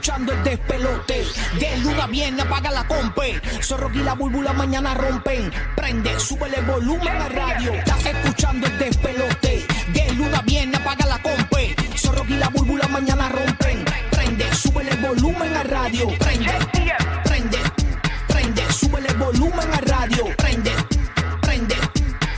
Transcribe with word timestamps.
escuchando 0.00 0.32
el 0.32 0.42
despelote. 0.42 1.26
De 1.58 1.76
luna 1.78 2.06
viene, 2.06 2.40
apaga 2.40 2.70
la 2.70 2.86
compe. 2.88 3.38
Zorro 3.62 3.90
y 3.92 3.98
la 3.98 4.14
búlbula 4.14 4.54
mañana 4.54 4.94
rompen. 4.94 5.52
Prende, 5.76 6.18
súbele 6.18 6.56
el 6.56 6.64
volumen 6.64 7.08
a 7.08 7.28
radio. 7.28 7.74
Estás 7.74 8.06
escuchando 8.06 8.66
el 8.66 8.78
despelote. 8.78 9.66
De 9.92 10.12
luna 10.14 10.40
viene, 10.46 10.74
apaga 10.78 11.04
la 11.04 11.20
compe. 11.20 11.76
Zorro 11.98 12.24
y 12.26 12.32
la 12.38 12.48
búlbula 12.48 12.88
mañana 12.88 13.28
rompen. 13.28 13.84
Prende, 14.10 14.54
súbele 14.54 14.90
el 14.90 15.00
volumen 15.02 15.54
a 15.54 15.62
radio. 15.64 16.08
Prende, 16.18 16.52
prende, 17.24 17.58
prende, 18.26 18.72
súbele 18.72 19.08
el 19.08 19.16
volumen 19.18 19.74
a 19.74 19.80
radio. 19.82 20.24
Prende, 20.38 20.72
prende, 21.42 21.76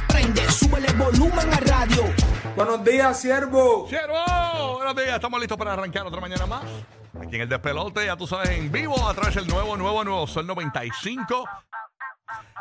prende, 0.09 0.51
súbele 0.51 0.89
el 0.89 0.97
volumen 0.97 1.55
a 1.55 1.61
radio. 1.61 2.13
Buenos 2.57 2.85
días, 2.85 3.21
siervo. 3.21 3.87
¡Siervo! 3.89 4.75
Buenos 4.79 4.97
días, 4.97 5.15
estamos 5.15 5.39
listos 5.39 5.57
para 5.57 5.75
arrancar 5.75 6.05
otra 6.05 6.21
mañana 6.21 6.45
más. 6.47 6.65
Aquí 7.21 7.37
en 7.37 7.43
el 7.43 7.49
despelote, 7.49 8.07
ya 8.07 8.17
tú 8.17 8.27
sabes, 8.27 8.51
en 8.51 8.73
vivo 8.73 9.09
a 9.09 9.13
través 9.15 9.35
del 9.35 9.47
nuevo, 9.47 9.77
nuevo, 9.77 10.03
nuevo 10.05 10.27
Sol 10.27 10.47
95. 10.47 11.45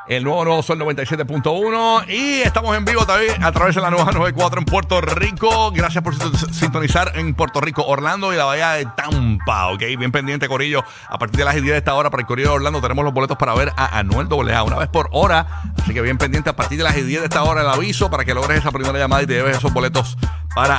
El 0.08 0.24
nuevo, 0.24 0.44
nuevo 0.44 0.62
Sol 0.64 0.80
97.1. 0.80 2.10
Y 2.10 2.42
estamos 2.42 2.76
en 2.76 2.84
vivo 2.84 3.06
también 3.06 3.42
a 3.44 3.52
través 3.54 3.76
de 3.76 3.82
la 3.82 3.90
nueva 3.92 4.12
94 4.12 4.60
en 4.60 4.66
Puerto 4.66 5.00
Rico. 5.00 5.72
Gracias 5.72 6.04
por 6.04 6.16
sinton- 6.16 6.54
sintonizar 6.54 7.14
en 7.18 7.34
Puerto 7.34 7.62
Rico, 7.62 7.86
Orlando 7.86 8.34
y 8.34 8.36
la 8.36 8.44
Bahía 8.46 8.72
de 8.72 8.86
Tampa. 8.88 9.68
Ok, 9.72 9.80
bien 9.98 10.12
pendiente, 10.12 10.50
Corillo. 10.50 10.84
A 11.08 11.18
partir 11.18 11.38
de 11.38 11.46
las 11.46 11.54
10 11.54 11.66
de 11.68 11.78
esta 11.78 11.94
hora 11.94 12.10
para 12.10 12.22
el 12.22 12.28
Corillo 12.28 12.50
de 12.50 12.56
Orlando 12.56 12.82
tenemos 12.82 13.06
los 13.06 13.14
boletos 13.14 13.38
para 13.38 13.54
ver 13.54 13.72
a 13.78 14.00
Anuel 14.00 14.28
AA 14.28 14.64
una 14.64 14.78
vez 14.78 14.90
por 14.90 15.08
hora. 15.14 15.46
Así 15.82 15.94
que 15.94 16.02
bien 16.02 16.18
pendiente 16.18 16.50
a 16.50 16.56
partir 16.56 16.78
de 16.78 16.84
las 16.84 16.96
10 16.96 17.06
de 17.08 17.24
esta 17.26 17.44
hora 17.44 17.62
el 17.62 17.70
aviso 17.70 18.10
para 18.12 18.26
que 18.26 18.34
logres 18.34 18.58
esa 18.60 18.72
primera 18.72 18.98
llamada 19.00 19.22
y 19.24 19.28
te 19.28 19.34
lleves 19.34 19.58
esos 19.58 19.72
boletos 19.72 20.18
para, 20.56 20.78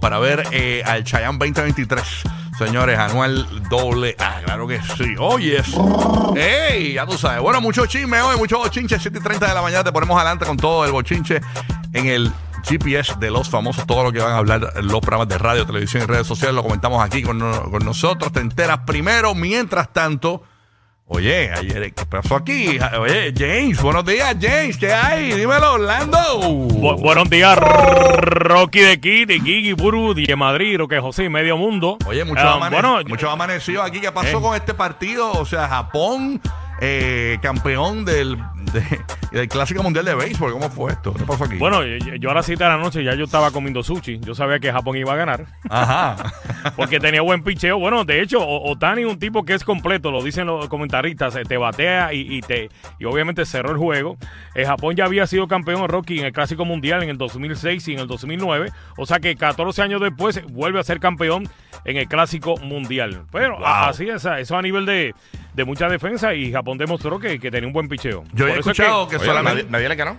para 0.00 0.18
ver 0.20 0.44
eh, 0.52 0.82
al 0.86 1.04
Chayanne 1.04 1.36
2023. 1.38 2.22
Señores, 2.60 2.98
anual 2.98 3.46
doble 3.70 4.14
A, 4.18 4.42
claro 4.42 4.68
que 4.68 4.78
sí. 4.82 5.14
Oye, 5.18 5.62
¡Ey! 6.36 6.92
Ya 6.92 7.06
tú 7.06 7.16
sabes. 7.16 7.40
Bueno, 7.40 7.58
mucho 7.62 7.86
chisme 7.86 8.20
hoy, 8.20 8.36
mucho 8.36 8.58
bochinche. 8.58 8.98
7 8.98 9.18
y 9.18 9.22
30 9.22 9.48
de 9.48 9.54
la 9.54 9.62
mañana 9.62 9.82
te 9.82 9.90
ponemos 9.90 10.14
adelante 10.18 10.44
con 10.44 10.58
todo 10.58 10.84
el 10.84 10.92
bochinche 10.92 11.40
en 11.94 12.06
el 12.06 12.30
GPS 12.68 13.14
de 13.18 13.30
los 13.30 13.48
famosos. 13.48 13.86
Todo 13.86 14.02
lo 14.02 14.12
que 14.12 14.18
van 14.18 14.32
a 14.32 14.36
hablar 14.36 14.74
los 14.84 15.00
programas 15.00 15.28
de 15.28 15.38
radio, 15.38 15.64
televisión 15.64 16.02
y 16.02 16.06
redes 16.06 16.26
sociales 16.26 16.54
lo 16.54 16.62
comentamos 16.62 17.02
aquí 17.02 17.22
con, 17.22 17.40
con 17.70 17.82
nosotros. 17.82 18.30
Te 18.30 18.40
enteras 18.40 18.80
primero. 18.80 19.34
Mientras 19.34 19.90
tanto, 19.94 20.42
oye, 21.12 21.50
ayer, 21.52 21.92
¿qué 21.92 22.06
pasó 22.06 22.36
aquí? 22.36 22.78
Oye, 22.98 23.32
James, 23.36 23.80
buenos 23.82 24.04
días, 24.04 24.36
James. 24.40 24.76
¿Qué 24.78 24.92
hay? 24.92 25.32
Dímelo, 25.32 25.74
Orlando. 25.74 26.18
Bu- 26.40 27.00
buenos 27.00 27.28
días, 27.28 27.58
Rocky 27.58 28.80
de 28.80 28.92
aquí, 28.92 29.24
de 29.24 29.40
Gigi 29.40 29.72
Buru, 29.72 30.14
de 30.14 30.36
Madrid, 30.36 30.76
lo 30.78 30.88
que 30.88 31.00
José, 31.00 31.28
medio 31.28 31.56
mundo. 31.56 31.98
Oye, 32.06 32.24
mucho, 32.24 32.40
amane- 32.40 32.70
bueno, 32.70 32.98
mucho 33.06 33.28
amanecido 33.30 33.82
aquí. 33.82 34.00
¿Qué 34.00 34.12
pasó 34.12 34.38
Eh. 34.38 34.42
con 34.42 34.54
este 34.54 34.72
partido? 34.74 35.32
O 35.32 35.44
sea, 35.44 35.68
Japón, 35.68 36.40
eh, 36.80 37.38
campeón 37.42 38.04
del, 38.04 38.36
de- 38.72 39.00
del 39.32 39.48
Clásico 39.48 39.82
Mundial 39.82 40.04
de 40.04 40.14
Béisbol. 40.14 40.52
¿Cómo 40.52 40.70
fue 40.70 40.92
esto? 40.92 41.12
¿Qué 41.14 41.24
pasó 41.24 41.44
aquí? 41.44 41.56
bueno, 41.56 41.84
yo, 41.84 42.14
yo 42.16 42.30
a 42.30 42.34
las 42.34 42.46
7 42.46 42.62
de 42.64 42.70
la 42.70 42.76
noche 42.78 43.04
ya 43.04 43.14
yo 43.14 43.24
estaba 43.24 43.50
comiendo 43.50 43.82
sushi. 43.82 44.18
Yo 44.20 44.34
sabía 44.34 44.58
que 44.58 44.72
Japón 44.72 44.96
iba 44.96 45.12
a 45.12 45.16
ganar. 45.16 45.46
Ajá. 45.68 46.16
Porque 46.76 46.98
tenía 47.00 47.22
buen 47.22 47.42
picheo. 47.42 47.78
Bueno, 47.78 48.04
de 48.04 48.22
hecho, 48.22 48.38
Otani 48.46 49.02
es 49.02 49.08
un 49.08 49.18
tipo 49.18 49.44
que 49.44 49.54
es 49.54 49.64
completo, 49.64 50.10
lo 50.10 50.22
dicen 50.22 50.46
los 50.46 50.68
comentaristas, 50.68 51.38
te 51.48 51.56
batea 51.56 52.12
y, 52.12 52.20
y 52.36 52.40
te 52.40 52.70
y 52.98 53.04
obviamente 53.04 53.44
cerró 53.46 53.70
el 53.72 53.76
juego. 53.78 54.16
Eh, 54.54 54.64
Japón 54.66 54.96
ya 54.96 55.04
había 55.04 55.26
sido 55.26 55.48
campeón 55.48 55.86
Rocky 55.88 56.18
en 56.18 56.26
el 56.26 56.32
Clásico 56.32 56.64
Mundial 56.64 57.02
en 57.02 57.10
el 57.10 57.18
2006 57.18 57.88
y 57.88 57.92
en 57.94 58.00
el 58.00 58.06
2009. 58.06 58.70
O 58.96 59.06
sea 59.06 59.20
que 59.20 59.36
14 59.36 59.82
años 59.82 60.00
después 60.00 60.42
vuelve 60.50 60.80
a 60.80 60.82
ser 60.82 61.00
campeón 61.00 61.48
en 61.84 61.96
el 61.96 62.08
Clásico 62.08 62.56
Mundial. 62.58 63.24
Pero 63.32 63.56
Wow. 63.58 63.66
así 63.66 64.08
es, 64.08 64.24
eso 64.24 64.56
a 64.56 64.62
nivel 64.62 64.86
de, 64.86 65.14
de 65.60 65.64
mucha 65.66 65.88
defensa 65.88 66.34
y 66.34 66.50
Japón 66.50 66.78
demostró 66.78 67.18
que, 67.18 67.38
que 67.38 67.50
tenía 67.50 67.66
un 67.66 67.72
buen 67.72 67.88
picheo. 67.88 68.24
Yo 68.32 68.46
he 68.46 68.50
Por 68.50 68.58
eso 68.60 68.70
es 68.70 68.78
escuchado 68.78 69.08
que, 69.08 69.16
Oye, 69.16 69.26
solamente. 69.26 69.62
nadie, 69.62 69.70
nadie 69.70 69.88
le 69.90 69.94
ganó. 69.96 70.16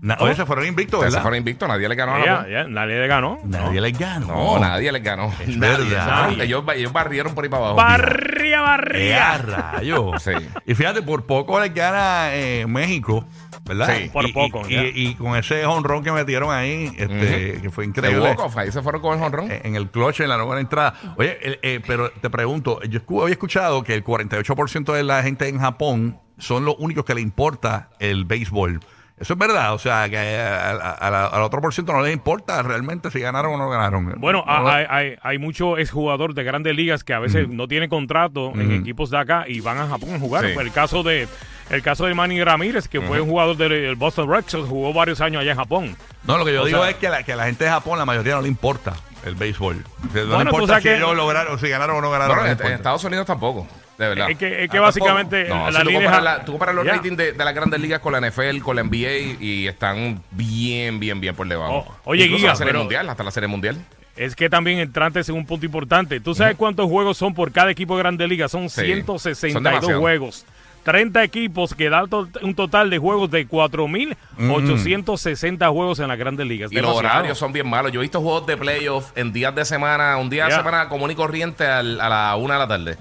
Na- 0.00 0.16
oye, 0.20 0.36
se 0.36 0.46
fueron 0.46 0.64
invictos, 0.64 1.00
Se 1.00 1.06
¿verdad? 1.06 1.22
fueron 1.22 1.38
invictos, 1.38 1.68
nadie 1.68 1.88
le 1.88 1.94
ganó 1.96 2.14
a 2.14 2.20
Japón. 2.20 2.46
nadie 2.72 3.00
le 3.00 3.06
ganó. 3.08 3.38
Nadie 3.44 3.80
les 3.80 3.98
ganó. 3.98 4.26
No, 4.28 4.58
nadie 4.60 4.92
les 4.92 5.02
ganó. 5.02 5.32
Es 5.40 5.56
Nadie. 5.56 5.84
verdad. 5.90 6.30
No, 6.36 6.42
Ellos, 6.42 6.64
ellos 6.76 6.92
barrieron 6.92 7.34
por 7.34 7.42
ahí 7.42 7.50
para 7.50 7.62
abajo. 7.64 7.76
Barría, 7.76 8.58
¡Qué 8.58 8.62
barría. 8.62 9.38
rayos! 9.38 10.22
Sí. 10.22 10.30
Y 10.66 10.74
fíjate, 10.76 11.02
por 11.02 11.26
poco 11.26 11.58
les 11.58 11.74
gana 11.74 12.28
eh, 12.32 12.64
México, 12.68 13.24
¿verdad? 13.64 13.88
Sí. 13.96 14.08
Por 14.12 14.32
poco, 14.32 14.62
Y, 14.68 14.74
ya. 14.74 14.82
y- 14.84 14.92
y 14.94 15.14
con 15.16 15.34
ese 15.36 15.66
honrón 15.66 16.04
que 16.04 16.12
metieron 16.12 16.52
ahí, 16.52 16.92
este, 16.96 17.58
que 17.60 17.70
fue 17.70 17.82
De 17.84 17.88
increíble. 17.88 18.20
walk-off, 18.20 18.56
ahí 18.56 18.70
se 18.70 18.82
fueron 18.82 19.00
con 19.02 19.14
el 19.14 19.18
jonrón. 19.20 19.50
Eh, 19.50 19.62
en 19.64 19.74
el 19.74 19.88
clutch, 19.90 20.20
en 20.20 20.28
la 20.28 20.36
nueva 20.36 20.60
entrada. 20.60 20.94
Oye, 21.16 21.38
el- 21.42 21.58
eh, 21.62 21.80
pero 21.84 22.10
te 22.12 22.30
pregunto, 22.30 22.80
yo 22.84 23.00
escu- 23.00 23.20
había 23.22 23.32
escuchado 23.32 23.82
que 23.82 23.94
el 23.94 24.04
48% 24.04 24.92
de 24.92 25.02
la 25.02 25.24
gente 25.24 25.48
en 25.48 25.58
Japón 25.58 26.20
son 26.38 26.64
los 26.64 26.76
únicos 26.78 27.04
que 27.04 27.14
le 27.16 27.20
importa 27.20 27.88
el 27.98 28.24
béisbol. 28.26 28.78
Eso 29.20 29.32
es 29.32 29.38
verdad, 29.38 29.74
o 29.74 29.78
sea, 29.78 30.08
que 30.08 30.16
a- 30.16 30.70
a- 30.70 30.92
a 30.92 31.10
la- 31.10 31.26
al 31.26 31.42
otro 31.42 31.60
por 31.60 31.74
ciento 31.74 31.92
no 31.92 32.02
les 32.02 32.12
importa 32.14 32.62
realmente 32.62 33.10
si 33.10 33.18
ganaron 33.18 33.52
o 33.54 33.56
no 33.58 33.68
ganaron. 33.68 34.14
Bueno, 34.18 34.44
No, 34.46 34.68
hay, 34.68 34.86
hay, 34.88 35.16
hay 35.20 35.38
muchos 35.38 35.78
exjugadores 35.80 36.36
de 36.36 36.44
grandes 36.44 36.76
ligas 36.76 37.02
que 37.02 37.14
a 37.14 37.18
veces 37.18 37.48
no 37.48 37.66
tienen 37.66 37.90
contrato 37.90 38.52
en 38.54 38.72
equipos 38.72 39.10
de 39.10 39.18
acá 39.18 39.44
y 39.48 39.60
van 39.60 39.78
a 39.78 39.88
Japón 39.88 40.14
a 40.14 40.18
jugar. 40.20 40.44
Sí. 40.46 40.52
El 40.58 40.70
caso 40.72 41.02
de 41.02 41.26
el 41.70 41.82
caso 41.82 42.06
de 42.06 42.14
Manny 42.14 42.42
Ramírez, 42.42 42.88
que 42.88 43.00
fue 43.00 43.20
un 43.20 43.28
jugador 43.28 43.56
del 43.56 43.94
Boston 43.96 44.30
Red 44.30 44.44
Sox, 44.46 44.68
jugó 44.68 44.92
varios 44.94 45.20
años 45.20 45.42
allá 45.42 45.50
en 45.52 45.58
Japón. 45.58 45.96
No, 46.24 46.38
lo 46.38 46.44
que 46.44 46.54
yo 46.54 46.62
O 46.62 46.66
digo 46.66 46.80
sea- 46.80 46.90
es 46.90 46.96
que, 46.96 47.08
la, 47.10 47.22
que 47.24 47.32
a 47.32 47.36
la 47.36 47.44
gente 47.46 47.64
de 47.64 47.70
Japón, 47.70 47.98
la 47.98 48.06
mayoría 48.06 48.36
no 48.36 48.42
le 48.42 48.48
importa 48.48 48.94
el 49.24 49.34
béisbol. 49.34 49.84
O 50.08 50.12
sea, 50.12 50.22
no 50.22 50.28
Bueno, 50.28 50.38
le 50.38 50.50
tú 50.50 50.56
importa 50.56 50.66
sabes 50.74 50.82
si 50.84 50.88
que- 50.90 50.96
ellos 50.96 51.14
lograron, 51.16 51.58
si 51.58 51.68
ganaron 51.68 51.96
o 51.96 52.00
no 52.00 52.10
ganaron. 52.10 52.36
Bueno, 52.36 52.42
no 52.42 52.46
en, 52.46 52.52
les 52.52 52.60
en 52.60 52.66
importa. 52.66 52.76
Estados 52.76 53.04
Unidos 53.04 53.26
tampoco. 53.26 53.66
De 53.98 54.08
verdad. 54.08 54.30
Es 54.30 54.38
que, 54.38 54.62
es 54.64 54.70
que 54.70 54.78
Ah, 54.78 54.82
básicamente. 54.82 55.48
No, 55.48 55.70
la 55.70 55.78
si 55.80 55.84
tú 55.84 55.90
línea 55.90 56.04
comparas, 56.04 56.24
ja- 56.32 56.38
la- 56.38 56.44
tú 56.44 56.52
comparas 56.52 56.74
los 56.76 56.86
ratings 56.86 57.16
de, 57.16 57.32
de 57.32 57.44
las 57.44 57.54
grandes 57.54 57.80
ligas 57.80 57.98
con 58.00 58.12
la 58.12 58.20
NFL, 58.20 58.60
con 58.62 58.76
la 58.76 58.82
NBA 58.82 59.36
y 59.40 59.66
están 59.66 60.22
bien, 60.30 61.00
bien, 61.00 61.20
bien 61.20 61.34
por 61.34 61.48
debajo. 61.48 61.84
Oh, 61.88 61.94
oye, 62.12 62.24
Incluso 62.24 62.38
Giga, 62.42 62.52
la 62.52 62.56
serie 62.56 62.72
pero- 62.72 62.80
mundial, 62.84 63.08
hasta 63.10 63.24
la 63.24 63.30
serie 63.32 63.48
mundial. 63.48 63.76
Es 64.16 64.34
que 64.34 64.48
también 64.50 64.78
entrante 64.80 65.20
es 65.20 65.28
un 65.28 65.46
punto 65.46 65.64
importante. 65.66 66.18
¿Tú 66.20 66.34
sabes 66.34 66.56
cuántos 66.56 66.88
juegos 66.88 67.16
son 67.16 67.34
por 67.34 67.52
cada 67.52 67.70
equipo 67.70 67.96
de 67.96 68.02
Grandes 68.02 68.28
Ligas? 68.28 68.50
Son 68.50 68.68
Sí, 68.68 68.82
162 68.84 69.84
son 69.84 70.00
juegos. 70.00 70.44
30 70.84 71.22
equipos 71.22 71.74
que 71.74 71.88
dan 71.90 72.08
to- 72.08 72.28
un 72.42 72.54
total 72.54 72.88
de 72.90 72.98
juegos 72.98 73.30
de 73.30 73.46
4.860 73.46 75.68
juegos 75.70 75.98
en 76.00 76.08
las 76.08 76.18
Grandes 76.18 76.46
Ligas. 76.46 76.72
Y 76.72 76.76
los 76.76 76.96
horarios 76.96 77.38
son 77.38 77.52
bien 77.52 77.68
malos. 77.68 77.92
Yo 77.92 78.00
he 78.00 78.02
visto 78.02 78.20
juegos 78.20 78.46
de 78.46 78.56
playoff 78.56 79.10
en 79.16 79.32
días 79.32 79.54
de 79.54 79.64
semana, 79.64 80.16
un 80.16 80.30
día 80.30 80.46
de 80.46 80.52
semana 80.52 80.88
común 80.88 81.10
y 81.10 81.14
corriente 81.14 81.66
a 81.66 81.82
la 81.82 82.34
una 82.36 82.54
de 82.54 82.60
la 82.60 82.68
tarde. 82.68 82.96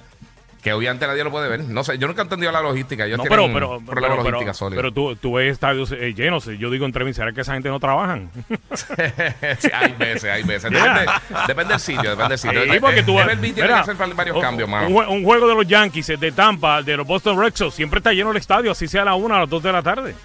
Que 0.62 0.74
obviamente 0.74 1.06
nadie 1.08 1.24
lo 1.24 1.32
puede 1.32 1.48
ver. 1.48 1.64
No 1.66 1.84
sé, 1.84 1.98
yo 1.98 2.08
nunca 2.08 2.22
he 2.22 2.24
entendido 2.24 2.52
la 2.52 2.62
logística. 2.62 3.06
Ellos 3.06 3.20
No, 3.20 3.24
pero, 3.26 3.48
pero, 3.54 3.78
un 3.78 3.86
problema 3.86 4.16
pero, 4.16 4.24
pero, 4.24 4.32
logística 4.38 4.54
sólido. 4.54 4.82
pero 4.82 4.92
tú, 4.92 5.16
tú 5.16 5.34
ves 5.34 5.52
estadios 5.54 5.92
eh, 5.92 6.14
llenos. 6.14 6.46
Yo 6.46 6.70
digo 6.72 6.86
entre 6.86 7.06
mí, 7.06 7.14
¿será 7.14 7.32
que 7.32 7.42
esa 7.42 7.54
gente 7.54 7.70
no 7.70 7.80
trabajan? 7.80 8.30
Sí, 8.76 9.70
hay 9.74 9.94
veces, 9.94 10.26
hay 10.26 10.44
veces. 10.44 10.72
Depende, 10.72 11.06
depende 11.48 11.74
del 11.74 11.80
sitio, 11.80 12.10
depende 12.10 12.30
del 12.30 12.40
sitio. 12.40 12.64
Sí, 12.74 12.80
porque 12.80 13.04
tú 13.04 13.16
tiene 13.16 13.36
mira, 13.36 13.68
que 13.68 13.74
hacer 13.92 13.96
varios 13.96 14.36
un- 14.36 14.42
cambios, 14.42 14.68
mano. 14.70 14.88
un 14.88 15.24
juego 15.24 15.48
de 15.48 15.56
los 15.56 15.68
Yankees, 15.68 16.10
eh, 16.10 16.18
de 16.18 16.32
Tampa, 16.32 16.82
de 16.82 16.98
los 16.98 17.08
Boston 17.08 17.40
Red 17.40 17.54
Sox, 17.56 17.74
siempre 17.76 18.00
está 18.00 18.12
lleno 18.12 18.32
el 18.32 18.38
estadio, 18.38 18.72
así 18.72 18.88
sea 18.88 19.04
a 19.04 19.06
la 19.06 19.16
una, 19.16 19.38
a 19.38 19.40
las 19.42 19.50
dos 19.50 19.64
de 19.64 19.72
la 19.72 19.82
tarde. 19.82 20.16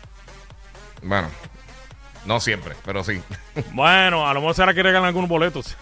Bueno, 1.03 1.29
no 2.27 2.41
siempre, 2.41 2.75
pero 2.85 3.03
sí. 3.05 3.21
Bueno, 3.73 4.27
a 4.29 4.35
lo 4.35 4.41
mejor 4.41 4.55
será 4.55 4.73
que 4.75 4.83
regalan 4.83 5.07
algunos 5.09 5.29
boletos. 5.29 5.77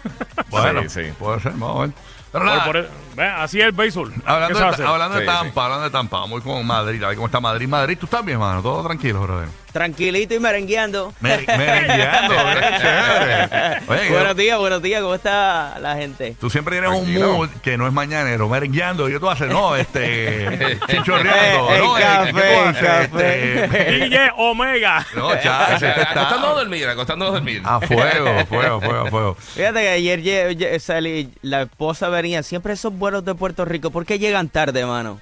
Bueno, 0.49 0.83
Sí, 0.83 0.89
sí. 1.05 1.11
puede 1.17 1.39
ser, 1.39 1.53
vamos 1.53 1.77
a 1.77 1.81
ver. 1.87 1.91
Pero 2.31 2.45
Por- 2.45 2.53
nada, 2.53 2.65
por- 2.65 2.75
ve, 2.81 2.89
así 3.17 3.59
es 3.59 3.65
el 3.65 3.71
béisbol. 3.71 4.13
Hablando, 4.25 4.47
¿Qué 4.47 4.75
se 4.75 4.83
va 4.83 5.05
a 5.05 5.09
de, 5.09 5.21
Sí, 5.21 5.25
Tampa, 5.25 5.63
hablando 5.65 5.83
de 5.85 5.91
Tampa, 5.91 6.19
vamos 6.19 6.41
con 6.43 6.65
Madrid, 6.65 7.03
a 7.03 7.07
ver 7.07 7.15
cómo 7.15 7.27
está 7.27 7.39
Madrid. 7.39 7.67
Madrid, 7.67 7.97
tú 7.99 8.05
estás 8.05 8.23
bien, 8.25 8.39
mano, 8.39 8.61
todo 8.61 8.83
tranquilo, 8.83 9.21
brother. 9.21 9.47
Tranquilito 9.71 10.33
y 10.35 10.39
merengueando. 10.39 11.13
Mer- 11.21 11.45
Merengueando. 11.47 12.35
Oye, 13.87 14.09
buenos 14.09 14.35
días, 14.35 14.59
buenos 14.59 14.81
días, 14.81 15.01
¿cómo 15.01 15.15
está 15.15 15.79
la 15.79 15.95
gente? 15.95 16.35
tú 16.41 16.49
siempre 16.49 16.77
tienes 16.79 16.91
un 16.99 17.13
mood 17.13 17.49
que 17.63 17.77
no 17.77 17.87
es 17.87 17.93
mañanero, 17.93 18.49
merengueando. 18.49 19.07
Yo 19.07 19.19
tú 19.21 19.29
haces, 19.29 19.47
no, 19.49 19.75
este, 19.77 20.77
chichorreando, 20.89 21.71
el 21.73 21.79
no, 21.79 21.97
eh, 21.97 22.01
café, 22.01 22.31
¿qué 22.33 22.41
tú 22.41 22.67
el 22.69 22.75
café. 22.85 23.63
Este, 23.63 23.91
DJ 24.09 24.31
Omega. 24.37 25.05
no, 25.15 25.33
este 25.33 25.47
Acostando 25.47 26.17
a 26.17 26.21
está 26.23 26.37
dormir, 26.53 26.87
acostando 26.89 27.27
a 27.27 27.31
dormir. 27.31 27.61
a 27.63 27.79
fuego, 27.79 28.45
fuego, 28.47 28.81
fuego, 28.81 29.05
fuego. 29.07 29.35
Fíjate 29.35 29.79
que 29.81 29.89
ayer 29.89 30.81
salí, 30.81 31.31
la 31.41 31.61
esposa 31.63 32.09
venía, 32.09 32.43
siempre 32.43 32.73
esos 32.73 32.97
vuelos 33.11 33.25
de 33.25 33.35
Puerto 33.35 33.65
Rico, 33.65 33.91
¿por 33.91 34.05
qué 34.05 34.17
llegan 34.19 34.47
tarde, 34.47 34.85
mano? 34.85 35.19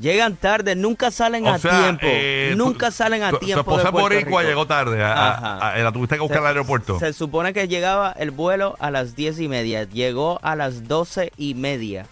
Llegan 0.00 0.36
tarde, 0.36 0.76
nunca 0.76 1.10
salen 1.10 1.44
O 1.44 1.52
a 1.52 1.58
sea, 1.58 1.82
tiempo. 1.82 2.06
eh, 2.08 2.54
nunca 2.56 2.92
salen 2.92 3.24
a 3.24 3.30
tu- 3.30 3.38
tiempo. 3.40 3.64
Tu 3.64 3.70
esposa 3.72 3.86
de 3.88 3.90
Puerto 3.92 4.08
boricua 4.14 4.42
Rico. 4.42 4.48
llegó 4.50 4.66
tarde, 4.66 5.02
a- 5.02 5.12
a- 5.34 5.72
a- 5.72 5.78
la 5.78 5.90
tuviste 5.90 6.14
que 6.14 6.20
buscar 6.20 6.38
al 6.38 6.46
aeropuerto. 6.46 7.00
Se 7.00 7.12
supone 7.12 7.52
que 7.52 7.66
llegaba 7.66 8.12
el 8.16 8.30
vuelo 8.30 8.76
a 8.78 8.92
las 8.92 9.16
diez 9.16 9.40
y 9.40 9.48
media. 9.48 9.82
Llegó 9.84 10.38
a 10.42 10.54
las 10.54 10.86
doce 10.86 11.32
y 11.36 11.54
media. 11.54 12.06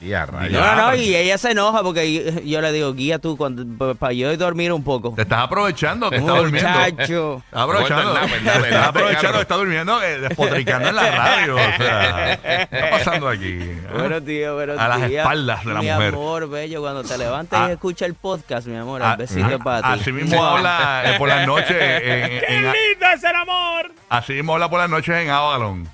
No, 0.00 0.16
no, 0.16 0.76
no, 0.76 0.90
pero- 0.92 0.96
y 0.96 1.14
ella 1.14 1.36
se 1.36 1.50
enoja 1.50 1.82
porque 1.82 2.12
yo, 2.12 2.40
yo 2.40 2.60
le 2.62 2.72
digo, 2.72 2.94
guía 2.94 3.18
tú 3.18 3.36
cuando, 3.36 3.94
para 3.96 4.12
yo 4.14 4.34
dormir 4.38 4.72
un 4.72 4.82
poco. 4.82 5.12
Te 5.14 5.22
estás 5.22 5.40
aprovechando, 5.44 6.08
que 6.08 6.16
está 6.16 6.32
durmiendo. 6.38 6.70
Muchacho. 6.70 7.42
Estás 7.44 7.62
aprovechando. 7.62 8.16
El 8.16 8.64
Estás 8.64 8.88
aprovechando 8.88 9.40
está 9.42 9.54
durmiendo, 9.56 10.02
eh, 10.02 10.20
despotricando 10.20 10.88
en 10.88 10.96
la 10.96 11.10
radio. 11.10 11.54
O 11.56 11.58
sea, 11.76 12.38
¿qué 12.42 12.62
está 12.62 12.90
pasando 12.90 13.28
aquí? 13.28 13.58
¿Ah? 13.88 13.98
Buenos 13.98 14.24
días, 14.24 14.52
buenos 14.54 14.78
A 14.78 14.88
las 14.88 15.02
espaldas 15.10 15.64
de 15.66 15.74
la 15.74 15.80
mi 15.82 15.90
mujer. 15.90 16.14
amor, 16.14 16.48
bello, 16.48 16.80
cuando 16.80 17.04
te 17.04 17.18
levantes 17.18 17.58
Ah. 17.58 17.66
y 17.68 17.72
escucha 17.72 18.06
el 18.06 18.14
podcast, 18.14 18.66
mi 18.66 18.76
amor, 18.76 19.02
Ah, 19.04 19.12
el 19.12 19.16
besito 19.18 19.58
para 19.58 19.82
ti. 19.94 20.00
Así 20.00 20.12
mismo 20.12 20.42
habla 20.42 21.02
eh, 21.04 21.18
por 21.18 21.28
las 21.28 21.46
noches 21.46 21.70
en, 21.70 22.10
en- 22.10 22.44
en- 22.44 22.62
lindo 22.72 23.06
es 23.14 23.22
el 23.24 23.34
amor! 23.36 23.92
así 24.08 24.32
mismo 24.32 24.54
habla 24.54 24.70
por 24.70 24.78
las 24.80 24.88
noches 24.88 25.14
en 25.14 25.28
Avalon. 25.30 25.88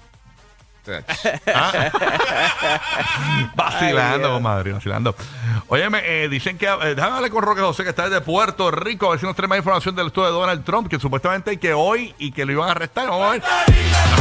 Vacilando, 3.55 4.15
Ay, 4.15 4.19
Dios. 4.19 4.31
comadre, 4.33 4.73
vacilando. 4.73 5.15
Oye, 5.69 5.87
eh, 6.05 6.29
dicen 6.31 6.59
que. 6.59 6.67
eh, 6.67 6.95
déjame 6.95 7.17
hablar 7.17 7.31
con 7.31 7.43
Roque 7.43 7.61
José, 7.61 7.83
que 7.85 7.91
está 7.91 8.05
desde 8.09 8.21
Puerto 8.21 8.71
Rico, 8.71 9.07
a 9.07 9.11
ver 9.11 9.21
si 9.21 9.27
nos 9.27 9.35
trae 9.37 9.49
más 9.49 9.59
información 9.59 9.95
del 9.97 10.09
estudio 10.09 10.29
de 10.29 10.33
Donald 10.35 10.65
Trump, 10.65 10.89
que 10.89 10.99
supuestamente 10.99 11.51
hay 11.51 11.57
que 11.59 11.75
hoy 11.75 12.15
y 12.19 12.33
que 12.33 12.45
lo 12.45 12.53
iban 12.53 12.69
a 12.69 12.73
arrestar. 12.73 13.09
Vamos 13.09 13.27
a 13.27 13.31
ver. 13.33 13.43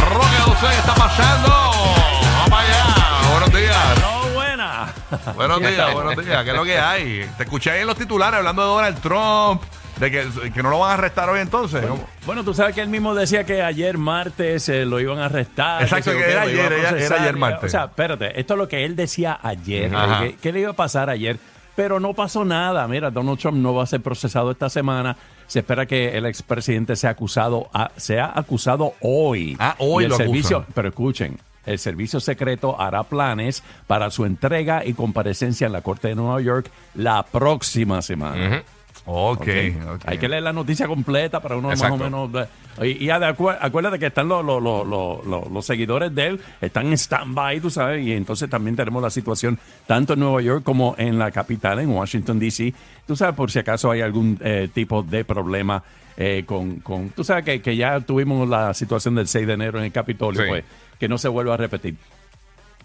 Roque 0.10 0.38
José, 0.46 0.68
¿qué 0.72 0.78
está 0.80 0.96
pasando? 0.96 1.50
Vamos 1.50 2.60
allá. 2.60 3.30
Buenos 3.32 3.54
días. 3.54 4.02
No, 4.02 4.30
buena. 4.34 4.94
Buenos 5.36 5.60
días, 5.60 5.94
buenos 5.94 6.26
días. 6.26 6.44
¿Qué 6.44 6.50
es 6.50 6.56
lo 6.56 6.64
que 6.64 6.80
hay? 6.80 7.30
Te 7.38 7.44
escuché 7.44 7.72
ahí 7.72 7.82
en 7.82 7.88
los 7.88 7.98
titulares 7.98 8.38
hablando 8.38 8.62
de 8.64 8.68
Donald 8.68 9.02
Trump, 9.02 9.62
de 10.00 10.12
que, 10.12 10.52
que 10.54 10.64
no 10.64 10.70
lo 10.70 10.80
van 10.80 10.92
a 10.92 10.94
arrestar 10.96 11.30
hoy 11.30 11.40
entonces. 11.40 11.84
Bueno, 12.26 12.44
tú 12.44 12.54
sabes 12.54 12.76
que 12.76 12.82
él 12.82 12.90
mismo 12.90 13.16
decía 13.16 13.44
que 13.46 13.62
ayer 13.62 13.98
martes 13.98 14.68
eh, 14.70 14.86
lo 14.86 15.00
iban 15.00 15.20
a 15.20 15.26
arrestar. 15.26 15.84
Exacto, 15.84 16.12
que 16.12 16.32
era 16.32 16.42
ayer, 16.44 16.74
era 16.74 17.32
martes. 17.34 17.66
O 17.66 17.70
sea, 17.70 17.86
espérate, 17.86 18.40
esto 18.40 18.54
es 18.56 18.58
lo 18.58 18.68
que 18.68 18.84
él 18.86 18.96
decía 18.96 19.40
ayer. 19.42 19.96
Ajá. 19.96 20.22
¿Qué, 20.24 20.36
qué 20.42 20.52
le 20.52 20.62
iba 20.62 20.72
a 20.72 20.76
pasar 20.76 21.10
ayer? 21.10 21.38
Pero 21.76 22.00
no 22.00 22.14
pasó 22.14 22.46
nada. 22.46 22.88
Mira, 22.88 23.12
Donald 23.12 23.38
Trump 23.40 23.58
no 23.58 23.74
va 23.74 23.84
a 23.84 23.86
ser 23.86 24.02
procesado 24.02 24.52
esta 24.52 24.70
semana. 24.70 25.18
Se 25.48 25.60
espera 25.60 25.86
que 25.86 26.18
el 26.18 26.26
expresidente 26.26 26.96
sea 26.96 27.12
acusado, 27.12 27.70
a- 27.74 27.92
sea 27.98 28.32
acusado 28.34 28.94
hoy. 29.02 29.56
Ah, 29.60 29.76
hoy 29.80 30.04
Y 30.04 30.06
el 30.06 30.10
lo 30.10 30.16
acusan. 30.16 30.28
servicio, 30.34 30.66
Pero 30.74 30.88
escuchen, 30.90 31.38
el 31.66 31.78
servicio 31.80 32.20
secreto 32.20 32.80
hará 32.82 33.04
planes 33.04 33.62
para 33.88 34.10
su 34.10 34.26
entrega 34.26 34.86
y 34.86 34.94
comparecencia 34.94 35.68
en 35.68 35.74
la 35.74 35.82
Corte 35.82 36.08
de 36.10 36.16
Nueva 36.16 36.40
York 36.42 36.70
la 36.96 37.24
próxima 37.24 38.02
semana. 38.02 38.60
Ok, 38.60 38.66
Ok. 39.06 39.42
ok. 39.42 40.02
Hay 40.06 40.18
que 40.18 40.28
leer 40.28 40.44
la 40.44 40.54
noticia 40.54 40.88
completa 40.88 41.40
para 41.42 41.58
uno 41.58 41.70
Exacto. 41.72 41.98
más 41.98 42.14
o 42.14 42.28
menos. 42.28 42.48
Y, 42.82 43.06
y 43.06 43.08
acu- 43.10 43.56
acuérdate 43.60 44.00
que 44.00 44.08
están 44.08 44.28
los, 44.28 44.44
los, 44.44 44.62
los, 44.62 44.88
los, 44.88 45.26
los- 45.26 45.52
los 45.52 45.66
seguidores 45.66 46.14
de 46.16 46.28
él, 46.28 46.42
están 46.62 46.88
en 46.88 46.94
stand-by, 46.94 47.60
tú 47.62 47.70
sabes, 47.70 48.06
y 48.06 48.14
entonces 48.14 48.50
también 48.50 48.76
tenemos 48.76 49.02
la 49.04 49.10
situación 49.10 49.60
tanto 49.86 50.14
en 50.14 50.20
Nueva 50.22 50.42
York 50.42 50.64
como 50.64 50.96
en 50.98 51.20
la 51.20 51.32
capital, 51.32 51.80
en 51.80 51.90
Washington, 51.90 52.40
D.C. 52.40 52.74
Tú 53.06 53.16
sabes, 53.16 53.36
por 53.36 53.52
si 53.52 53.60
acaso 53.60 53.92
hay 53.92 54.02
algún 54.02 54.38
eh, 54.42 54.70
tipo 54.74 55.04
de 55.04 55.24
problema 55.24 55.84
eh, 56.18 56.44
con, 56.46 56.78
con. 56.80 57.10
Tú 57.10 57.24
sabes 57.24 57.44
que, 57.46 57.62
que 57.62 57.76
ya 57.76 58.00
tuvimos 58.02 58.48
la 58.50 58.74
situación 58.74 59.16
del 59.16 59.28
6 59.28 59.46
de 59.48 59.54
enero 59.54 59.78
en 59.80 59.86
el 59.86 59.92
Capitolio, 59.92 60.42
Sí. 60.42 60.48
pues, 60.50 60.64
que 61.00 61.08
no 61.08 61.18
se 61.18 61.28
vuelva 61.28 61.54
a 61.54 61.58
repetir. 61.58 61.96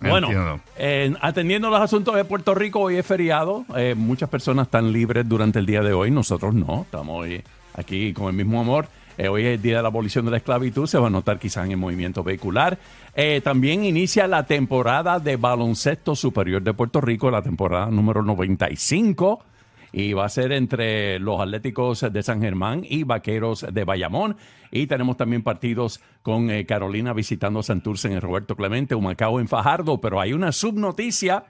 Bueno, 0.01 0.61
eh, 0.77 1.15
atendiendo 1.21 1.69
los 1.69 1.81
asuntos 1.81 2.15
de 2.17 2.25
Puerto 2.25 2.55
Rico, 2.55 2.81
hoy 2.81 2.97
es 2.97 3.07
feriado. 3.07 3.67
Eh, 3.77 3.95
muchas 3.97 4.29
personas 4.29 4.67
están 4.67 4.93
libres 4.93 5.29
durante 5.29 5.59
el 5.59 5.67
día 5.67 5.83
de 5.83 5.93
hoy. 5.93 6.11
Nosotros 6.11 6.55
no. 6.55 6.83
Estamos 6.83 7.21
hoy 7.21 7.43
aquí 7.75 8.13
con 8.15 8.29
el 8.29 8.33
mismo 8.33 8.61
amor. 8.61 8.89
Eh, 9.19 9.29
hoy 9.29 9.45
es 9.45 9.57
el 9.57 9.63
día 9.63 9.77
de 9.77 9.83
la 9.83 9.89
abolición 9.89 10.25
de 10.25 10.31
la 10.31 10.39
esclavitud. 10.39 10.87
Se 10.87 10.99
va 10.99 11.09
a 11.09 11.11
notar 11.11 11.39
quizás 11.39 11.67
en 11.67 11.73
el 11.73 11.77
movimiento 11.77 12.25
vehicular. 12.25 12.79
Eh, 13.15 13.43
también 13.45 13.85
inicia 13.85 14.27
la 14.27 14.47
temporada 14.47 15.19
de 15.19 15.37
baloncesto 15.37 16.17
superior 16.17 16.63
de 16.63 16.73
Puerto 16.73 17.03
Rico, 17.03 17.31
la 17.31 17.43
temporada 17.43 17.87
número 17.91 18.23
95 18.23 19.45
y 19.93 20.13
va 20.13 20.25
a 20.25 20.29
ser 20.29 20.53
entre 20.53 21.19
los 21.19 21.41
Atléticos 21.41 22.07
de 22.11 22.23
San 22.23 22.41
Germán 22.41 22.85
y 22.89 23.05
Vaqueros 23.05 23.67
de 23.73 23.85
Bayamón. 23.85 24.37
Y 24.71 24.87
tenemos 24.87 25.17
también 25.17 25.43
partidos 25.43 26.01
con 26.23 26.51
eh, 26.51 26.67
Carolina 26.67 27.13
visitando 27.13 27.63
Santurce 27.63 28.09
en 28.09 28.15
el 28.15 28.23
Roberto 28.23 28.57
Clemente, 28.57 28.95
Humacao 28.95 29.41
en 29.41 29.49
Fajardo, 29.49 30.01
pero 30.01 30.21
hay 30.21 30.33
una 30.33 30.53
subnoticia. 30.53 31.47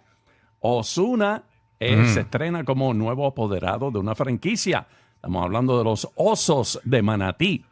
Osuna 0.60 1.44
eh, 1.78 2.06
se 2.06 2.20
estrena 2.20 2.64
como 2.64 2.92
nuevo 2.94 3.26
apoderado 3.26 3.90
de 3.90 3.98
una 3.98 4.14
franquicia. 4.14 4.87
Estamos 5.14 5.44
hablando 5.44 5.78
de 5.78 5.84
los 5.84 6.08
Osos 6.14 6.81
de 6.84 7.02
Manatí. 7.02 7.64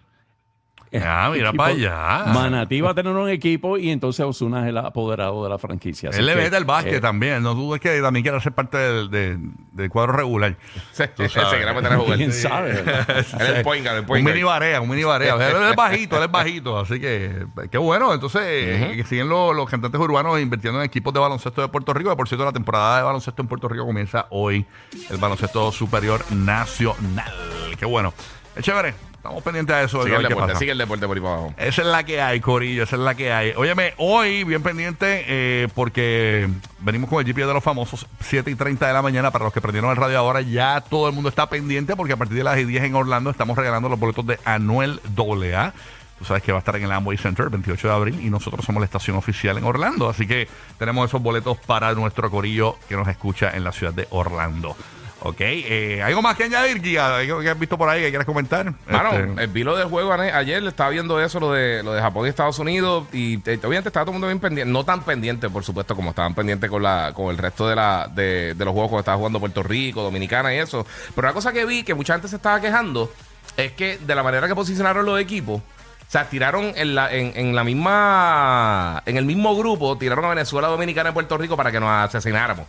Ah, 1.04 1.30
mira 1.32 1.48
Equipo- 1.50 1.56
para 1.64 1.74
allá. 1.74 2.32
Manatí 2.32 2.80
va 2.80 2.90
a 2.90 2.94
tener 2.94 3.12
un 3.14 3.28
equipo 3.28 3.76
y 3.78 3.90
entonces 3.90 4.24
Osuna 4.24 4.62
es 4.62 4.68
el 4.68 4.78
apoderado 4.78 5.44
de 5.44 5.50
la 5.50 5.58
franquicia. 5.58 6.08
Así 6.10 6.18
Él 6.20 6.26
le 6.26 6.34
que, 6.34 6.40
mete 6.42 6.56
el 6.56 6.64
básquet 6.64 6.94
eh, 6.94 7.00
también. 7.00 7.42
No 7.42 7.54
dudes 7.54 7.80
que 7.80 8.00
también 8.00 8.22
quiera 8.22 8.40
ser 8.40 8.52
parte 8.52 8.76
del, 8.78 9.10
de- 9.10 9.38
del 9.72 9.90
cuadro 9.90 10.12
regular. 10.12 10.56
Se 10.92 11.08
Tú 11.08 11.28
sabes. 11.28 11.50
se 11.50 11.56
quiere 11.56 11.74
meter 11.74 11.92
a 11.92 11.96
jugar. 11.98 12.16
¿Quién 12.16 12.32
sabe? 12.32 12.70
Él 12.80 12.86
es 13.08 13.32
el 13.40 13.62
point 13.62 13.84
guard, 13.84 13.98
el 13.98 14.04
Un 14.10 14.24
mini 14.24 14.42
barea, 14.42 14.80
un 14.80 14.88
mini 14.88 15.04
barea. 15.04 15.34
O 15.34 15.38
sea, 15.38 15.50
él 15.50 15.56
es 15.70 15.76
bajito, 15.76 16.16
él 16.16 16.22
es 16.24 16.30
bajito. 16.30 16.78
Así 16.78 16.98
que, 17.00 17.46
qué 17.70 17.78
bueno. 17.78 18.12
Entonces, 18.14 18.42
eh, 18.44 18.92
que 18.96 19.04
siguen 19.04 19.28
los, 19.28 19.54
los 19.54 19.68
cantantes 19.68 20.00
urbanos 20.00 20.40
invirtiendo 20.40 20.80
en 20.80 20.86
equipos 20.86 21.12
de 21.12 21.20
baloncesto 21.20 21.60
de 21.62 21.68
Puerto 21.68 21.92
Rico. 21.94 22.10
Que, 22.10 22.16
por 22.16 22.28
cierto, 22.28 22.44
la 22.44 22.52
temporada 22.52 22.98
de 22.98 23.02
baloncesto 23.04 23.42
en 23.42 23.48
Puerto 23.48 23.68
Rico 23.68 23.84
comienza 23.86 24.26
hoy. 24.30 24.64
El 25.10 25.18
baloncesto 25.18 25.70
superior 25.72 26.24
nacional. 26.32 27.32
Qué 27.78 27.84
bueno. 27.86 28.12
Es 28.56 28.64
chévere. 28.64 29.07
Estamos 29.18 29.42
pendientes 29.42 29.76
de 29.76 29.84
eso. 29.84 30.04
Sigue 30.04 30.14
el 30.14 30.22
deporte, 30.22 30.56
sigue 30.56 30.72
el 30.72 30.78
deporte 30.78 31.06
por 31.08 31.16
ahí 31.16 31.20
para 31.20 31.34
abajo. 31.34 31.54
Esa 31.56 31.82
es 31.82 31.88
la 31.88 32.04
que 32.04 32.22
hay, 32.22 32.38
Corillo, 32.38 32.84
esa 32.84 32.94
es 32.94 33.02
la 33.02 33.16
que 33.16 33.32
hay. 33.32 33.52
Óyeme, 33.56 33.92
hoy 33.96 34.44
bien 34.44 34.62
pendiente 34.62 35.24
eh, 35.26 35.68
porque 35.74 36.48
venimos 36.78 37.10
con 37.10 37.18
el 37.18 37.26
GP 37.26 37.38
de 37.38 37.52
los 37.52 37.64
famosos, 37.64 38.06
7 38.20 38.48
y 38.48 38.54
30 38.54 38.86
de 38.86 38.92
la 38.92 39.02
mañana. 39.02 39.32
Para 39.32 39.44
los 39.44 39.52
que 39.52 39.60
prendieron 39.60 39.90
el 39.90 39.96
radio 39.96 40.18
ahora, 40.18 40.40
ya 40.40 40.80
todo 40.82 41.08
el 41.08 41.14
mundo 41.14 41.28
está 41.28 41.48
pendiente 41.48 41.96
porque 41.96 42.12
a 42.12 42.16
partir 42.16 42.36
de 42.36 42.44
las 42.44 42.56
10 42.56 42.84
en 42.84 42.94
Orlando 42.94 43.30
estamos 43.30 43.58
regalando 43.58 43.88
los 43.88 43.98
boletos 43.98 44.24
de 44.24 44.38
Anuel 44.44 45.00
AA. 45.16 45.72
Tú 46.20 46.24
sabes 46.24 46.42
que 46.44 46.52
va 46.52 46.58
a 46.58 46.60
estar 46.60 46.76
en 46.76 46.84
el 46.84 46.92
Amway 46.92 47.18
Center 47.18 47.44
el 47.44 47.50
28 47.50 47.88
de 47.88 47.94
abril 47.94 48.20
y 48.24 48.30
nosotros 48.30 48.64
somos 48.64 48.80
la 48.80 48.86
estación 48.86 49.16
oficial 49.16 49.58
en 49.58 49.64
Orlando. 49.64 50.08
Así 50.08 50.28
que 50.28 50.48
tenemos 50.78 51.08
esos 51.10 51.20
boletos 51.20 51.58
para 51.58 51.92
nuestro 51.94 52.30
Corillo 52.30 52.76
que 52.88 52.96
nos 52.96 53.08
escucha 53.08 53.50
en 53.56 53.64
la 53.64 53.72
ciudad 53.72 53.92
de 53.92 54.06
Orlando. 54.10 54.76
Ok, 55.20 55.40
eh, 55.40 56.00
¿algo 56.00 56.22
más 56.22 56.36
que 56.36 56.44
añadir, 56.44 56.80
Guía? 56.80 57.16
¿Algo 57.16 57.40
que 57.40 57.50
has 57.50 57.58
visto 57.58 57.76
por 57.76 57.88
ahí 57.88 58.00
que 58.02 58.08
quieras 58.10 58.24
comentar? 58.24 58.72
Mano, 58.86 59.10
Este, 59.12 59.44
eh, 59.44 59.46
vi 59.48 59.64
lo 59.64 59.76
del 59.76 59.88
juego 59.88 60.12
ayer, 60.12 60.62
estaba 60.64 60.90
viendo 60.90 61.20
eso, 61.20 61.40
lo 61.40 61.52
de, 61.52 61.82
lo 61.82 61.92
de 61.92 62.00
Japón 62.00 62.26
y 62.26 62.28
Estados 62.28 62.58
Unidos, 62.60 63.08
y 63.12 63.34
eh, 63.34 63.58
obviamente 63.64 63.88
estaba 63.88 64.04
todo 64.04 64.12
el 64.12 64.20
mundo 64.20 64.28
bien 64.28 64.38
pendiente, 64.38 64.70
no 64.70 64.84
tan 64.84 65.02
pendiente, 65.02 65.50
por 65.50 65.64
supuesto, 65.64 65.96
como 65.96 66.10
estaban 66.10 66.34
pendientes 66.34 66.70
con 66.70 66.84
la 66.84 67.10
con 67.14 67.30
el 67.30 67.38
resto 67.38 67.68
de, 67.68 67.74
la, 67.74 68.08
de, 68.14 68.54
de 68.54 68.64
los 68.64 68.72
juegos 68.72 68.90
cuando 68.90 69.00
estaba 69.00 69.16
jugando 69.16 69.40
Puerto 69.40 69.62
Rico, 69.64 70.02
Dominicana 70.02 70.54
y 70.54 70.58
eso. 70.58 70.86
Pero 71.16 71.26
una 71.26 71.34
cosa 71.34 71.52
que 71.52 71.64
vi, 71.64 71.82
que 71.82 71.94
mucha 71.94 72.14
gente 72.14 72.28
se 72.28 72.36
estaba 72.36 72.60
quejando, 72.60 73.12
es 73.56 73.72
que 73.72 73.98
de 73.98 74.14
la 74.14 74.22
manera 74.22 74.46
que 74.46 74.54
posicionaron 74.54 75.04
los 75.04 75.20
equipos, 75.20 75.60
o 75.60 76.10
sea, 76.10 76.28
tiraron 76.28 76.72
en 76.76 76.94
la, 76.94 77.12
en, 77.12 77.32
en 77.34 77.56
la 77.56 77.64
misma, 77.64 79.02
en 79.04 79.16
el 79.16 79.24
mismo 79.24 79.56
grupo, 79.56 79.98
tiraron 79.98 80.24
a 80.26 80.28
Venezuela, 80.28 80.68
Dominicana 80.68 81.10
y 81.10 81.12
Puerto 81.12 81.36
Rico 81.36 81.56
para 81.56 81.72
que 81.72 81.80
nos 81.80 81.90
asesináramos. 81.90 82.66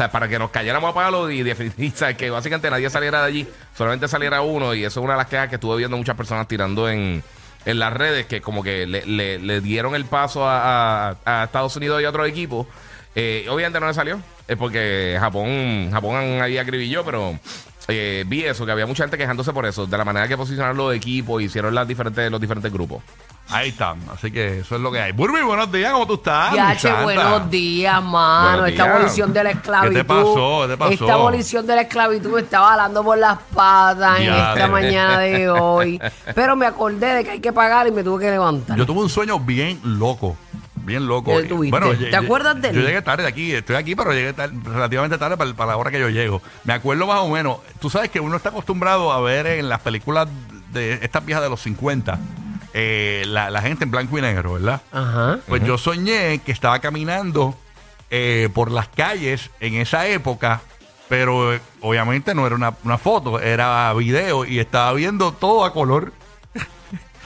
Sea, 0.00 0.10
para 0.10 0.28
que 0.28 0.38
nos 0.38 0.50
cayéramos 0.50 0.90
a 0.90 0.94
palo 0.94 1.30
y 1.30 1.42
definitivamente, 1.42 1.98
¿sabes? 1.98 2.16
que 2.16 2.30
básicamente 2.30 2.70
nadie 2.70 2.88
saliera 2.88 3.20
de 3.20 3.26
allí, 3.26 3.46
solamente 3.76 4.08
saliera 4.08 4.40
uno. 4.40 4.72
Y 4.74 4.82
eso 4.82 5.00
es 5.00 5.04
una 5.04 5.12
de 5.12 5.18
las 5.18 5.26
quejas 5.26 5.50
que 5.50 5.56
estuve 5.56 5.76
viendo 5.76 5.94
muchas 5.98 6.16
personas 6.16 6.48
tirando 6.48 6.88
en, 6.88 7.22
en 7.66 7.78
las 7.78 7.92
redes, 7.92 8.24
que 8.24 8.40
como 8.40 8.62
que 8.62 8.86
le, 8.86 9.04
le- 9.38 9.60
dieron 9.60 9.94
el 9.94 10.06
paso 10.06 10.48
a, 10.48 11.10
a- 11.10 11.16
a 11.26 11.44
Estados 11.44 11.76
Unidos 11.76 12.00
y 12.00 12.06
a 12.06 12.08
otros 12.08 12.26
equipos. 12.26 12.66
Eh, 13.14 13.44
obviamente 13.50 13.78
no 13.78 13.88
le 13.88 13.92
salió, 13.92 14.20
es 14.48 14.56
porque 14.56 15.18
Japón, 15.20 15.90
Japón 15.92 16.40
ahí 16.40 16.56
acribilló, 16.56 17.04
pero 17.04 17.38
eh, 17.88 18.24
vi 18.26 18.44
eso, 18.44 18.64
que 18.64 18.72
había 18.72 18.86
mucha 18.86 19.02
gente 19.04 19.18
quejándose 19.18 19.52
por 19.52 19.66
eso, 19.66 19.84
de 19.86 19.98
la 19.98 20.04
manera 20.06 20.28
que 20.28 20.36
posicionaron 20.38 20.78
los 20.78 20.94
equipos, 20.94 21.42
hicieron 21.42 21.74
las 21.74 21.86
diferentes, 21.86 22.30
los 22.30 22.40
diferentes 22.40 22.72
grupos. 22.72 23.02
Ahí 23.52 23.70
está, 23.70 23.96
así 24.12 24.30
que 24.30 24.60
eso 24.60 24.76
es 24.76 24.80
lo 24.80 24.92
que 24.92 25.00
hay. 25.00 25.12
Burby, 25.12 25.42
buenos 25.42 25.70
días, 25.72 25.92
¿cómo 25.92 26.06
tú 26.06 26.14
estás? 26.14 26.54
Ya, 26.54 26.72
che, 26.76 26.88
santa? 26.88 27.02
buenos 27.02 27.50
días, 27.50 28.02
mano. 28.02 28.48
Buenos 28.58 28.68
Esta 28.70 28.82
días. 28.84 28.94
abolición 28.96 29.32
de 29.32 29.44
la 29.44 29.50
esclavitud. 29.50 29.92
¿Qué 29.94 29.98
te 30.00 30.04
pasó? 30.04 30.58
¿Qué 30.62 30.68
te 30.68 30.76
pasó? 30.76 30.92
Esta 30.92 31.12
abolición 31.14 31.66
de 31.66 31.74
la 31.76 31.80
esclavitud 31.82 32.30
me 32.34 32.40
estaba 32.42 32.68
jalando 32.70 33.02
por 33.04 33.18
las 33.18 33.38
patas 33.54 34.20
en 34.20 34.32
esta 34.32 34.68
mañana 34.68 35.18
de 35.18 35.48
hoy. 35.50 36.00
Pero 36.34 36.54
me 36.56 36.66
acordé 36.66 37.14
de 37.14 37.24
que 37.24 37.30
hay 37.32 37.40
que 37.40 37.52
pagar 37.52 37.86
y 37.88 37.90
me 37.90 38.04
tuve 38.04 38.24
que 38.24 38.30
levantar. 38.30 38.76
Yo 38.78 38.86
tuve 38.86 39.00
un 39.00 39.08
sueño 39.10 39.40
bien 39.40 39.80
loco. 39.82 40.36
Bien 40.82 41.06
loco. 41.06 41.32
Lle- 41.32 42.10
¿Te 42.10 42.16
acuerdas 42.16 42.60
de 42.62 42.70
él? 42.70 42.76
Yo 42.76 42.80
llegué 42.82 43.02
tarde 43.02 43.26
aquí, 43.26 43.52
estoy 43.52 43.76
aquí, 43.76 43.94
pero 43.94 44.12
llegué 44.12 44.32
relativamente 44.64 45.18
tarde 45.18 45.36
para, 45.36 45.52
para 45.54 45.72
la 45.72 45.76
hora 45.76 45.90
que 45.90 46.00
yo 46.00 46.08
llego. 46.08 46.40
Me 46.64 46.72
acuerdo 46.72 47.06
más 47.06 47.18
o 47.20 47.28
menos. 47.28 47.58
Tú 47.80 47.90
sabes 47.90 48.10
que 48.10 48.18
uno 48.20 48.36
está 48.36 48.48
acostumbrado 48.48 49.12
a 49.12 49.20
ver 49.20 49.46
en 49.46 49.68
las 49.68 49.80
películas 49.80 50.26
de 50.72 50.94
estas 51.02 51.24
viejas 51.26 51.42
de 51.44 51.50
los 51.50 51.60
50 51.62 52.18
eh, 52.74 53.24
la, 53.26 53.50
la 53.50 53.62
gente 53.62 53.84
en 53.84 53.90
blanco 53.90 54.18
y 54.18 54.22
negro, 54.22 54.54
¿verdad? 54.54 54.80
Ajá. 54.92 55.38
Pues 55.48 55.62
yo 55.64 55.76
soñé 55.78 56.38
que 56.38 56.52
estaba 56.52 56.78
caminando 56.80 57.54
eh, 58.10 58.48
por 58.54 58.70
las 58.70 58.88
calles 58.88 59.50
en 59.60 59.74
esa 59.74 60.06
época, 60.06 60.60
pero 61.08 61.54
eh, 61.54 61.60
obviamente 61.80 62.34
no 62.34 62.46
era 62.46 62.54
una, 62.56 62.74
una 62.84 62.98
foto, 62.98 63.40
era 63.40 63.92
video 63.94 64.44
y 64.44 64.58
estaba 64.60 64.92
viendo 64.92 65.32
todo 65.32 65.64
a 65.64 65.72
color. 65.72 66.12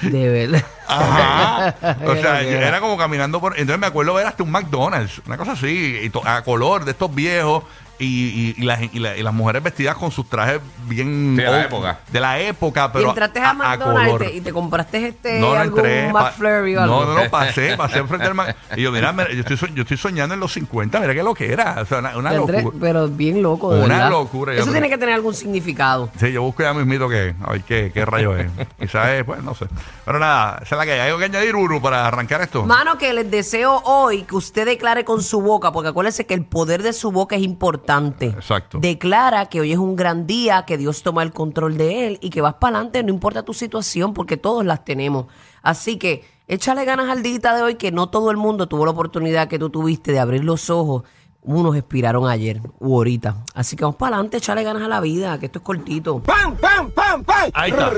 De 0.01 0.29
verdad. 0.29 0.65
Ajá. 0.87 1.97
O 2.07 2.15
sea, 2.17 2.43
era 2.43 2.81
como 2.81 2.99
caminando 2.99 3.41
por. 3.41 3.53
Entonces 3.59 3.79
me 3.81 3.87
acuerdo 3.87 4.13
ver 4.15 4.27
hasta 4.27 4.43
un 4.43 4.51
McDonald's, 4.51 5.23
una 5.27 5.37
cosa 5.39 5.53
así, 5.53 5.99
y 6.03 6.11
to- 6.11 6.27
a 6.27 6.43
color 6.43 6.85
de 6.85 6.91
estos 6.91 7.15
viejos. 7.15 7.65
Y, 7.99 8.07
y- 8.07 8.55
y 8.59 8.63
las, 8.65 8.81
y 8.93 8.99
la- 8.99 9.17
y 9.17 9.23
las 9.23 9.33
mujeres 9.33 9.63
vestidas 9.63 9.97
con 9.97 10.11
sus 10.11 10.29
trajes 10.29 10.61
bien. 10.89 11.37
De 11.37 11.45
la 11.45 11.51
old- 11.51 11.65
época. 11.67 11.99
De 12.11 12.21
la 12.21 12.41
época, 12.41 12.93
pero. 12.93 13.07
y 13.07 13.09
entraste 13.11 13.41
a, 13.41 13.55
McDonald's 13.55 14.03
y 14.09 14.11
color. 14.13 14.29
te, 14.31 14.35
y 14.37 14.41
te 14.41 14.53
compraste 14.53 15.07
este 15.09 15.39
No, 15.39 15.55
no 15.55 15.61
algún 15.61 15.79
entré. 15.81 16.13
McFlurry 16.13 16.77
o 16.77 16.83
algo. 16.83 17.05
no, 17.05 17.15
no, 17.15 17.23
no, 17.25 17.31
pasé, 17.31 17.77
pasé 17.77 17.99
enfrente 17.99 18.27
del 18.27 18.35
Mac- 18.35 18.57
Y 18.77 18.83
yo, 18.83 18.91
mira, 18.91 19.13
mira, 19.13 19.31
yo 19.33 19.41
estoy, 19.41 19.57
yo 19.75 19.83
estoy 19.83 19.97
soñando 19.97 20.35
en 20.35 20.41
los 20.41 20.53
50, 20.53 20.99
mira 21.01 21.15
qué 21.15 21.23
lo 21.23 21.35
que 21.35 21.53
era. 21.53 21.77
O 21.83 21.87
sea, 21.87 21.99
una, 21.99 22.17
una 22.19 22.35
entré- 22.35 22.63
locura. 22.63 22.79
pero 22.81 23.09
bien 23.09 23.43
loco, 23.43 23.73
de 23.73 23.85
Una 23.85 23.95
verdad. 23.95 24.11
locura, 24.11 24.55
ya, 24.55 24.63
Eso 24.63 24.73
tiene 24.73 24.89
que 24.89 24.99
tener 24.99 25.15
algún 25.15 25.35
significado. 25.35 26.11
Sí, 26.19 26.33
yo 26.33 26.43
busco 26.43 26.63
ya 26.65 26.75
mismito 26.75 27.09
que, 27.09 27.35
a 27.45 27.53
ver 27.53 27.63
qué, 27.63 27.93
qué 27.95 28.05
rayo 28.05 28.37
es. 28.37 28.51
Quizás 28.81 29.09
es, 29.11 29.25
pues, 29.25 29.43
no 29.43 29.55
sé. 29.55 29.67
Pero 30.05 30.19
nada, 30.19 30.59
esa 30.63 30.75
es 30.75 30.79
la 30.79 30.85
que 30.85 30.93
hay. 30.95 30.99
Hay 31.01 31.07
algo 31.09 31.19
que 31.21 31.27
añadir, 31.27 31.55
Uru, 31.55 31.81
para 31.81 32.07
arrancar 32.09 32.41
esto. 32.43 32.65
Mano, 32.67 32.99
que 32.99 33.13
les 33.13 33.31
deseo 33.31 33.81
hoy 33.85 34.25
que 34.25 34.35
usted 34.35 34.67
declare 34.67 35.05
con 35.05 35.23
su 35.23 35.41
boca, 35.41 35.71
porque 35.71 35.91
acuérdese 35.91 36.27
que 36.27 36.35
el 36.35 36.45
poder 36.45 36.83
de 36.83 36.93
su 36.93 37.13
boca 37.13 37.37
es 37.37 37.43
importante. 37.43 37.85
Exacto. 38.27 38.79
Declara 38.81 39.47
que 39.47 39.61
hoy 39.61 39.73
es 39.73 39.79
un 39.79 39.97
gran 39.97 40.27
día, 40.27 40.65
que 40.67 40.77
Dios 40.77 41.03
toma 41.03 41.23
el 41.23 41.33
control 41.33 41.77
de 41.77 42.07
él 42.07 42.19
y 42.21 42.31
que 42.31 42.41
vas 42.41 42.55
para 42.55 42.77
adelante, 42.77 43.03
no 43.03 43.11
importa 43.11 43.43
tu 43.43 43.55
situación, 43.55 44.15
porque 44.15 44.37
todos 44.37 44.65
las 44.65 44.85
tenemos. 44.85 45.27
Así 45.63 45.97
que 45.99 46.25
échale 46.49 46.85
ganas 46.85 47.09
al 47.09 47.23
día 47.23 47.55
de 47.55 47.63
hoy, 47.63 47.75
que 47.77 47.93
no 47.93 48.09
todo 48.09 48.31
el 48.31 48.37
mundo 48.37 48.67
tuvo 48.69 48.85
la 48.85 48.93
oportunidad 48.93 49.49
que 49.49 49.59
tú 49.59 49.71
tuviste 49.71 50.13
de 50.13 50.21
abrir 50.21 50.45
los 50.45 50.71
ojos. 50.71 51.05
Unos 51.47 51.77
expiraron 51.77 52.27
ayer 52.27 52.59
u 52.81 52.97
ahorita. 52.97 53.45
Así 53.55 53.77
que 53.77 53.85
vamos 53.85 53.97
para 53.97 54.17
adelante, 54.17 54.39
échale 54.39 54.63
ganas 54.63 54.83
a 54.83 54.89
la 54.89 55.01
vida, 55.01 55.39
que 55.39 55.45
esto 55.45 55.59
es 55.59 55.63
cortito. 55.63 56.21
¡Pam, 56.21 56.57
pam, 56.57 56.91
pam, 56.91 57.23
pam! 57.23 57.51
Ahí 57.53 57.71
está. 57.71 57.91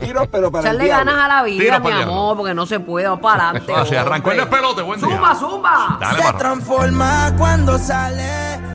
Tiro, 0.00 0.28
pero 0.28 0.50
para 0.50 0.68
Echarle 0.68 0.88
ganas 0.88 1.14
a 1.14 1.28
la 1.28 1.42
vida, 1.44 1.78
mi 1.78 1.92
amor, 1.92 2.36
porque 2.36 2.54
no 2.54 2.66
se 2.66 2.80
puede, 2.80 3.06
vamos 3.06 3.22
para 3.22 3.50
adelante. 3.50 3.72
Así 3.72 3.94
arrancó 3.94 4.32
el 4.32 4.38
despelote, 4.38 4.82
buen 4.82 5.00
día. 5.00 5.10
Zumba, 5.10 5.34
zumba. 5.36 5.98
Dale, 6.00 6.22
Se 6.24 6.32
transforma 6.32 7.32
cuando 7.38 7.78
sale. 7.78 8.51